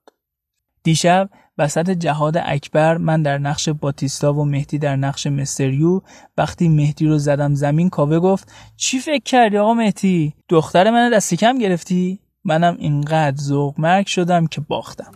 دیشب 0.83 1.31
وسط 1.59 1.91
جهاد 1.91 2.37
اکبر 2.45 2.97
من 2.97 3.23
در 3.23 3.39
نقش 3.39 3.69
باتیستا 3.69 4.33
و 4.35 4.45
مهدی 4.45 4.79
در 4.79 4.97
نقش 4.97 5.27
مستریو 5.27 6.01
وقتی 6.39 6.69
مهدی 6.69 7.07
رو 7.07 7.19
زدم 7.19 7.55
زمین 7.55 7.91
کاوه 7.91 8.19
گفت 8.19 8.53
چی 8.77 8.99
فکر 8.99 9.23
کردی 9.25 9.59
آقا 9.59 9.75
مهدی؟ 9.75 10.35
دختر 10.49 10.91
من 10.91 11.11
دستی 11.11 11.37
کم 11.37 11.59
گرفتی؟ 11.59 12.19
منم 12.45 12.77
اینقدر 12.79 13.37
ذوق 13.37 13.81
مرگ 13.81 14.07
شدم 14.07 14.47
که 14.47 14.61
باختم. 14.61 15.13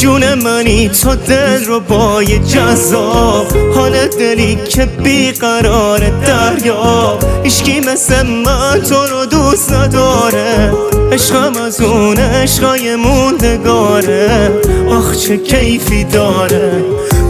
جون 0.00 0.34
منی 0.34 0.88
تو 0.88 1.14
دل 1.14 1.64
رو 1.64 1.80
با 1.80 2.22
یه 2.22 2.38
جذاب. 2.38 3.56
حال 3.74 4.06
دلی 4.06 4.58
که 4.68 4.86
بیقرار 4.86 5.98
دریا. 6.26 7.18
اشکی 7.44 7.80
مثل 7.80 8.26
من 8.26 8.80
تو 8.80 8.94
رو 8.94 9.26
دوست 9.26 9.72
نداره. 9.72 10.72
عشقم 11.12 11.52
از 11.66 11.80
اون 11.80 12.16
عشقای 12.16 12.96
موندگاره. 12.96 14.50
آخ 14.90 15.16
چه 15.16 15.36
کیفی 15.36 16.04
داره. 16.04 16.84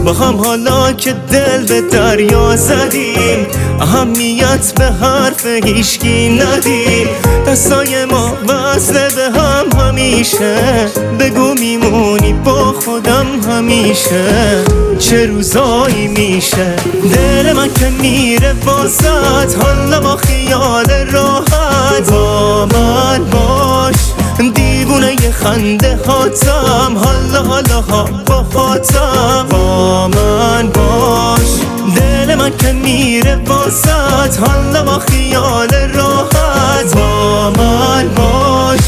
با 0.05 0.13
هم 0.13 0.35
حالا 0.35 0.93
که 0.93 1.13
دل 1.13 1.65
به 1.65 1.81
دریا 1.81 2.55
زدیم 2.55 3.47
اهمیت 3.81 4.73
به 4.77 4.85
حرف 4.85 5.45
هیشگی 5.45 6.29
ندیم. 6.29 7.07
دستای 7.47 8.05
ما 8.05 8.37
وصل 8.47 8.93
به 8.93 9.39
هم 9.39 9.81
همیشه 9.81 10.55
بگو 11.19 11.53
میمونی 11.53 12.33
با 12.33 12.73
خودم 12.73 13.25
همیشه. 13.49 14.63
چه 14.99 15.25
روزایی 15.25 16.07
میشه؟ 16.07 16.75
دل 17.15 17.53
من 17.53 17.73
که 17.73 17.89
میره 17.89 18.55
واسط 18.65 19.55
حالا 19.61 19.99
با 19.99 20.15
خیال 20.15 20.89
راحت. 21.11 22.11
با 22.11 22.65
من 22.65 23.25
باش 23.25 23.95
دیوونه 24.49 25.10
خنده 25.31 25.99
هاتم 26.07 26.97
حالا 26.97 27.43
حالا 27.43 27.81
ها 27.81 28.03
با 28.25 28.45
خاتم 28.53 29.45
با 29.49 30.07
من 30.07 30.69
باش 30.69 31.49
دل 31.95 32.35
من 32.35 32.57
که 32.57 32.71
میره 32.73 33.35
واسط. 33.47 34.39
حالا 34.39 34.83
با 34.83 34.99
خیال 34.99 35.69
راحت. 35.93 36.95
با 36.95 37.49
من 37.49 38.09
باش 38.15 38.79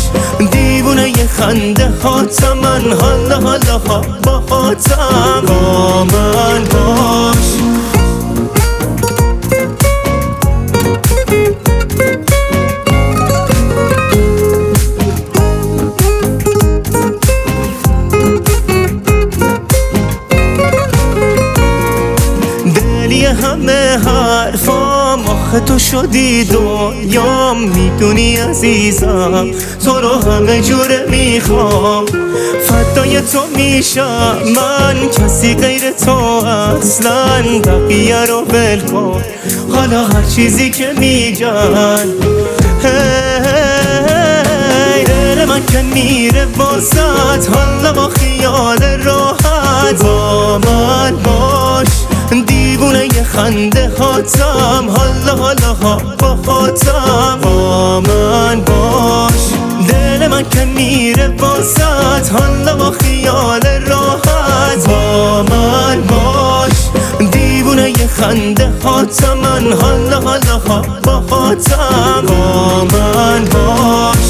دیوونه 0.51 1.09
یه 1.09 1.27
خنده 1.27 1.93
هاتم 2.03 2.57
من 2.57 2.91
حالا 3.01 3.39
حالا 3.41 3.77
ها 3.87 4.01
با 4.23 4.43
خاتم 4.49 5.43
با 5.47 6.03
من 6.03 6.63
باش 6.63 7.47
شدی 25.93 26.43
دنیام 26.43 27.63
می‌دونی 27.63 28.35
عزیزم. 28.35 29.51
تو 29.85 29.99
رو 29.99 30.31
همه 30.31 30.61
جوره 30.61 31.05
می‌خوام. 31.09 32.05
فدای 32.67 33.21
تو 33.21 33.39
میشم. 33.55 34.37
من 34.55 35.09
کسی 35.09 35.55
غیر 35.55 35.91
تو 35.91 36.11
اصلا. 36.11 37.41
بقیه 37.65 38.25
رو 38.25 38.45
کن. 38.91 39.23
حالا 39.75 40.05
هر 40.07 40.23
چیزی 40.35 40.69
که 40.69 40.93
میگن. 40.97 42.07
من 45.47 45.65
که 45.71 45.81
میره 45.93 46.47
واسط. 46.57 47.49
حالا 47.49 47.93
با 47.93 48.09
خیال 48.09 48.83
راحت 49.03 50.03
با 50.03 50.57
من 50.57 51.15
باش. 51.15 52.02
دیوونه 52.83 53.23
خنده 53.23 53.91
هاتم 53.99 54.89
حالا 54.89 55.35
حالا 55.35 55.73
ها 55.73 56.01
با 56.19 56.37
خاتم 56.45 57.39
با 57.43 58.01
من 58.01 58.61
باش 58.61 59.41
دل 59.89 60.27
من 60.27 60.49
که 60.49 60.65
میره 60.65 61.27
واسط. 61.27 62.31
حالا 62.31 62.75
با 62.75 62.91
خیال 62.91 63.61
راحت. 63.87 64.87
با 64.87 65.43
من 65.43 66.01
باش 66.01 66.71
دیوونه 67.31 67.93
خنده 68.07 68.71
هاتم 68.83 69.37
من 69.37 69.73
حالا 69.81 70.19
حالا 70.21 70.57
ها 70.67 70.81
با 71.03 71.23
خاتم 71.29 72.23
با 72.27 72.83
من 72.83 73.45
باش 73.45 74.27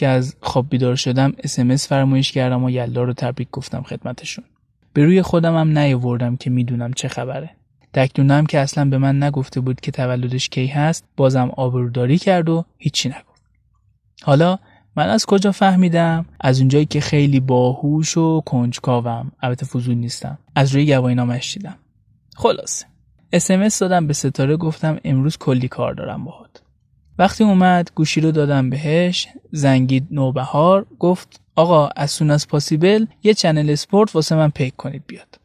که 0.00 0.08
از 0.08 0.36
خواب 0.40 0.68
بیدار 0.70 0.96
شدم 0.96 1.32
اسمس 1.44 1.88
فرمایش 1.88 2.32
کردم 2.32 2.64
و 2.64 2.70
یلا 2.70 3.02
رو 3.02 3.12
تبریک 3.12 3.48
گفتم 3.52 3.82
خدمتشون. 3.82 4.44
به 4.92 5.04
روی 5.04 5.22
خودم 5.22 5.56
هم 5.56 5.78
نیاوردم 5.78 6.36
که 6.36 6.50
می‌دونم 6.50 6.92
چه 6.92 7.08
خبره. 7.08 7.50
دکتونم 7.94 8.46
که 8.46 8.58
اصلا 8.58 8.84
به 8.84 8.98
من 8.98 9.22
نگفته 9.22 9.60
بود 9.60 9.80
که 9.80 9.90
تولدش 9.90 10.48
کی 10.48 10.66
هست 10.66 11.04
بازم 11.16 11.50
آبروداری 11.56 12.18
کرد 12.18 12.48
و 12.48 12.64
هیچی 12.78 13.08
نگفت. 13.08 13.42
حالا 14.22 14.58
من 14.96 15.08
از 15.08 15.26
کجا 15.26 15.52
فهمیدم؟ 15.52 16.26
از 16.40 16.58
اونجایی 16.58 16.86
که 16.86 17.00
خیلی 17.00 17.40
باهوش 17.40 18.16
و 18.16 18.40
کنجکاوم. 18.40 19.32
البته 19.42 19.66
فضول 19.66 19.94
نیستم. 19.94 20.38
از 20.54 20.74
روی 20.74 20.86
گواهینامش 20.86 21.54
دیدم. 21.54 21.76
خلاصه. 22.36 22.86
اسمس 23.32 23.78
دادم 23.78 24.06
به 24.06 24.12
ستاره 24.12 24.56
گفتم 24.56 24.98
امروز 25.04 25.38
کلی 25.38 25.68
کار 25.68 25.94
دارم 25.94 26.24
باهات. 26.24 26.62
وقتی 27.20 27.44
اومد 27.44 27.90
گوشی 27.94 28.20
رو 28.20 28.30
دادم 28.30 28.70
بهش 28.70 29.28
زنگید 29.52 30.06
نوبهار 30.10 30.86
گفت 30.98 31.40
آقا 31.56 31.88
as 31.96 32.10
soon 32.10 32.30
as 32.30 32.48
possible 32.48 33.06
یه 33.22 33.34
Chanel 33.34 33.70
Sport 33.70 34.14
واسه 34.14 34.36
من 34.36 34.50
پیک 34.50 34.76
کنید 34.76 35.02
بیاد. 35.06 35.38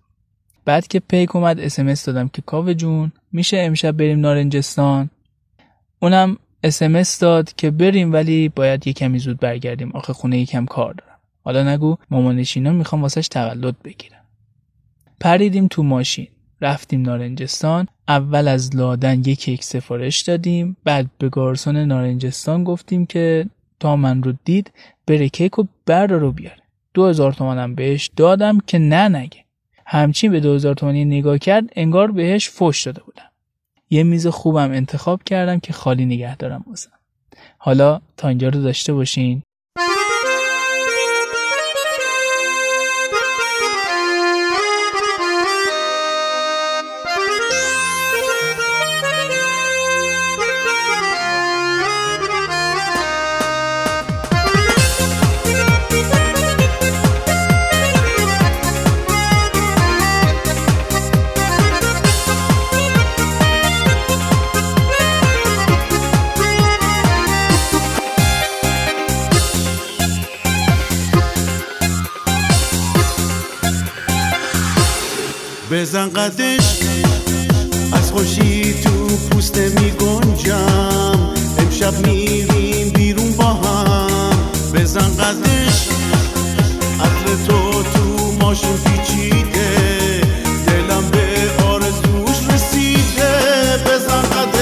بعد 0.65 0.87
که 0.87 0.99
پیک 0.99 1.35
اومد 1.35 1.59
اسمس 1.59 2.05
دادم 2.05 2.27
که 2.27 2.41
کاوه 2.41 2.73
جون 2.73 3.11
میشه 3.31 3.57
امشب 3.57 3.91
بریم 3.91 4.19
نارنجستان؟ 4.19 5.09
اونم 5.99 6.37
اسمس 6.63 7.19
داد 7.19 7.53
که 7.53 7.71
بریم 7.71 8.13
ولی 8.13 8.49
باید 8.49 8.87
یه 8.87 8.93
کمی 8.93 9.19
زود 9.19 9.39
برگردیم. 9.39 9.91
آخه 9.91 10.13
خونه 10.13 10.39
یکم 10.39 10.65
کار 10.65 10.93
دارم. 10.93 11.19
حالا 11.43 11.73
نگو 11.73 11.95
مامانشینا 12.09 12.71
می‌خوان 12.71 13.01
واسش 13.01 13.27
تولد 13.27 13.75
بگیرم 13.83 14.25
پریدیم 15.19 15.67
تو 15.67 15.83
ماشین. 15.83 16.27
رفتیم 16.61 17.01
نارنجستان 17.01 17.87
اول 18.07 18.47
از 18.47 18.75
لادن 18.75 19.19
یک 19.19 19.39
کیک 19.39 19.63
سفارش 19.63 20.21
دادیم 20.21 20.77
بعد 20.83 21.05
به 21.17 21.29
گارسون 21.29 21.77
نارنجستان 21.77 22.63
گفتیم 22.63 23.05
که 23.05 23.45
تا 23.79 23.95
من 23.95 24.23
رو 24.23 24.33
دید 24.45 24.71
بره 25.07 25.29
کیک 25.29 25.53
رو 25.53 25.67
بردار 25.85 26.19
رو 26.19 26.31
بیاره. 26.31 26.61
دو 26.93 27.07
هزار 27.07 27.33
تومنم 27.33 27.75
بهش 27.75 28.09
دادم 28.15 28.59
که 28.67 28.77
نه 28.79 29.07
نگه. 29.07 29.45
همچین 29.85 30.31
به 30.31 30.39
دو 30.39 30.53
هزار 30.53 30.75
تومنی 30.75 31.05
نگاه 31.05 31.37
کرد 31.37 31.69
انگار 31.75 32.11
بهش 32.11 32.49
فش 32.49 32.83
داده 32.83 33.01
بودم. 33.03 33.29
یه 33.89 34.03
میز 34.03 34.27
خوبم 34.27 34.71
انتخاب 34.71 35.23
کردم 35.23 35.59
که 35.59 35.73
خالی 35.73 36.05
نگه 36.05 36.35
دارم 36.35 36.63
واسم. 36.67 36.91
حالا 37.57 38.01
تا 38.17 38.27
اینجا 38.27 38.49
رو 38.49 38.61
داشته 38.61 38.93
باشین. 38.93 39.41
بزن 75.71 76.09
قدش. 76.09 76.79
از 77.93 78.11
خوشی 78.11 78.73
تو 78.73 79.07
پوست 79.31 79.57
می 79.57 79.91
گنجم 79.91 81.33
امشب 81.59 82.07
میریم 82.07 82.89
بیرون 82.89 83.31
با 83.31 83.43
هم. 83.43 84.37
بزن 84.73 85.17
قدش. 85.17 85.87
عطر 86.99 87.35
تو 87.47 87.83
تو 87.83 88.31
ماشین 88.41 88.77
پیچیده. 88.77 90.21
دلم 90.67 91.09
به 91.11 91.63
آرزوش 91.63 92.53
رسیده. 92.53 93.33
بزن 93.85 94.21
قدش. 94.21 94.55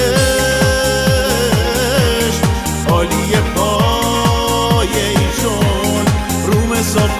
عالی 2.88 3.36
پایه 3.56 5.08
ای 5.08 5.26
چون 5.42 6.04
روم 6.46 6.72
حساب 6.72 7.10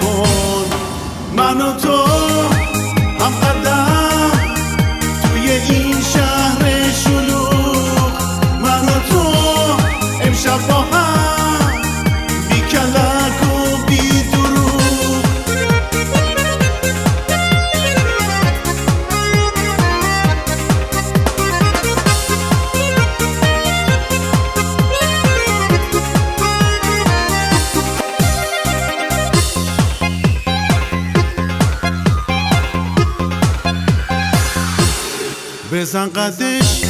قدش 36.15 36.81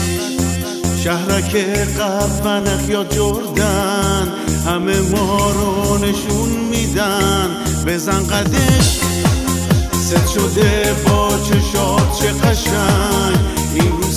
شهرک 1.04 1.56
قفنخ 2.00 2.90
یا 2.90 3.04
جردن. 3.04 4.34
همه 4.66 5.00
ما 5.00 5.52
رو 5.52 5.98
نشون 5.98 6.50
میدن. 6.50 7.50
بزن 7.88 8.28
قدش. 8.28 9.00
ست 9.92 10.28
شده 10.34 10.96
با 11.08 11.30
چشات 11.38 12.20
چه 12.20 12.32
قشنگ. 12.32 13.38
این 13.74 13.92
رو 14.02 14.12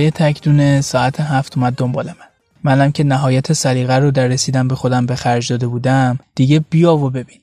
آقای 0.00 0.10
تکدونه 0.10 0.80
ساعت 0.80 1.20
هفت 1.20 1.58
اومد 1.58 1.74
دنبال 1.74 2.06
من. 2.06 2.30
منم 2.64 2.92
که 2.92 3.04
نهایت 3.04 3.52
سلیقه 3.52 3.94
رو 3.94 4.10
در 4.10 4.26
رسیدن 4.26 4.68
به 4.68 4.74
خودم 4.74 5.06
به 5.06 5.16
خرج 5.16 5.52
داده 5.52 5.66
بودم 5.66 6.18
دیگه 6.34 6.60
بیا 6.70 6.96
و 6.96 7.10
ببین. 7.10 7.40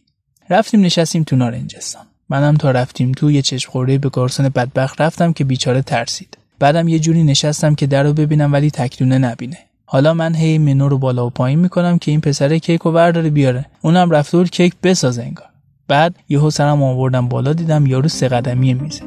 رفتیم 0.49 0.81
نشستیم 0.81 1.23
تو 1.23 1.35
نارنجستان. 1.35 2.01
منم 2.29 2.55
تا 2.55 2.71
رفتیم 2.71 3.11
تو 3.11 3.31
یه 3.31 3.41
چشم 3.41 3.71
خورده 3.71 3.97
به 3.97 4.09
گارسون 4.09 4.49
بدبخت 4.49 5.01
رفتم 5.01 5.33
که 5.33 5.43
بیچاره 5.43 5.81
ترسید. 5.81 6.37
بعدم 6.59 6.87
یه 6.87 6.99
جوری 6.99 7.23
نشستم 7.23 7.75
که 7.75 7.87
در 7.87 8.03
رو 8.03 8.13
ببینم 8.13 8.53
ولی 8.53 8.71
تکدونه 8.71 9.17
نبینه. 9.17 9.57
حالا 9.85 10.13
من 10.13 10.35
هی 10.35 10.57
منو 10.57 10.89
رو 10.89 10.97
بالا 10.97 11.27
و 11.27 11.29
پایین 11.29 11.59
می‌کنم 11.59 11.97
که 11.97 12.11
این 12.11 12.21
پسر 12.21 12.57
کیک 12.57 12.81
رو 12.81 12.91
برداره 12.91 13.29
بیاره. 13.29 13.65
اونم 13.81 14.11
رفته 14.11 14.37
بود 14.37 14.49
کیک 14.49 14.73
بسازه 14.83 15.23
انگار. 15.23 15.49
بعد 15.87 16.15
یهو 16.29 16.49
سرم 16.49 16.83
آوردم 16.83 17.27
بالا 17.27 17.53
دیدم 17.53 17.85
یارو 17.85 18.07
سه 18.07 18.27
قدمی 18.27 18.73
میزه 18.73 19.03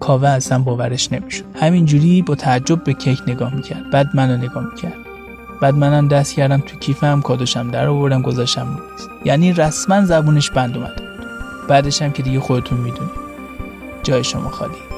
کاوه 0.00 0.28
اصلا 0.28 0.58
باورش 0.58 1.12
نمی‌شد. 1.12 1.44
همینجوری 1.60 2.22
با 2.22 2.34
تعجب 2.34 2.84
به 2.84 2.92
کیک 2.92 3.22
نگاه 3.26 3.54
می‌کرد. 3.54 3.90
بعد 3.90 4.08
منو 4.14 4.36
نگاه 4.36 4.64
می‌کرد. 4.64 4.94
بعد 5.60 5.74
منم 5.74 6.08
دست 6.08 6.34
کردم 6.34 6.60
تو 6.60 6.76
کیفم 6.76 7.20
کادوشم 7.20 7.70
در 7.70 7.86
آوردم 7.86 8.22
گذاشتم 8.22 8.66
رو 8.76 8.82
یعنی 9.24 9.52
رسما 9.52 10.04
زبونش 10.04 10.50
بند 10.50 10.76
اومده 10.76 11.02
بعدش 11.68 12.02
هم 12.02 12.12
که 12.12 12.22
دیگه 12.22 12.40
خودتون 12.40 12.78
می‌دونید. 12.78 13.20
جای 14.02 14.24
شما 14.24 14.48
خالی. 14.50 14.89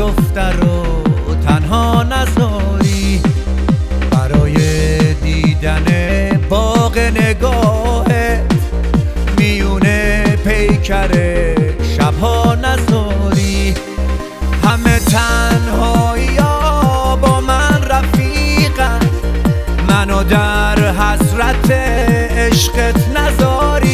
آشفته 0.00 0.50
رو 0.50 0.84
تنها 1.46 2.02
نذاری 2.02 3.22
برای 4.10 4.54
دیدن 5.14 5.84
باغ 6.48 6.98
نگاهت 6.98 8.52
میونه 9.38 10.24
پیکر 10.44 11.10
شبها 11.96 12.54
نذاری 12.54 13.74
همه 14.64 14.98
تنهایی 14.98 16.36
با 17.20 17.40
من 17.40 17.82
رفیقن. 17.82 19.00
منو 19.88 20.24
در 20.24 20.92
حسرت 20.92 21.70
عشقت 21.70 23.08
نذاری 23.16 23.89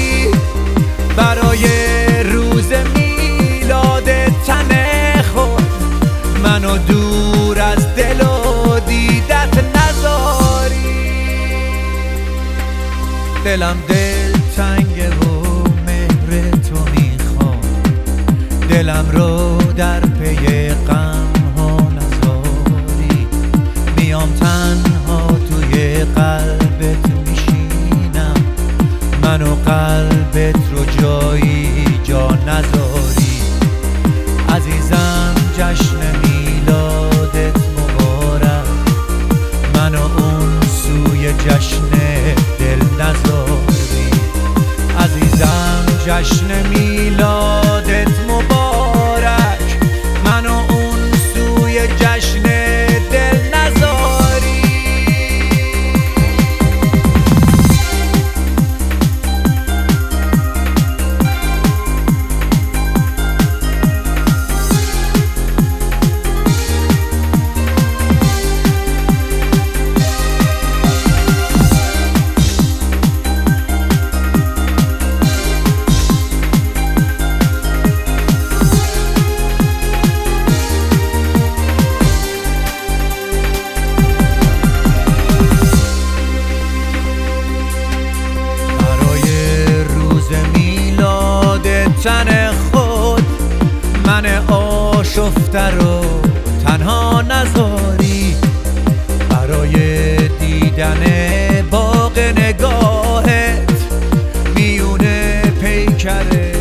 پیکر 106.06 106.55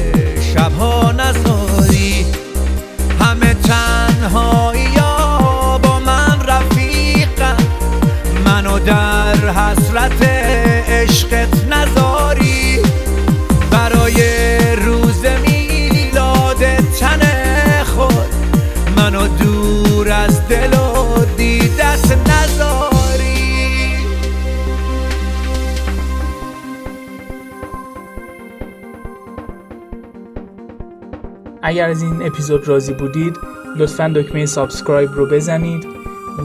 اگر 31.76 31.90
از 31.90 32.02
این 32.02 32.26
اپیزود 32.26 32.68
راضی 32.68 32.94
بودید 32.94 33.40
لطفا 33.76 34.14
دکمه 34.16 34.46
subscribe 34.46 35.14
رو 35.14 35.26
بزنید 35.26 35.88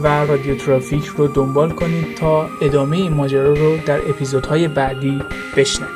و 0.03 0.07
رادیو 0.07 0.55
ترافیک 0.55 1.05
رو 1.05 1.27
دنبال 1.27 1.69
کنید 1.69 2.15
تا 2.15 2.49
ادامه 2.61 2.97
این 2.97 3.13
ماجرا 3.13 3.53
رو 3.53 3.77
در 3.85 4.09
اپیزودهای 4.09 4.67
بعدی 4.67 5.21
بشنوید. 5.57 5.90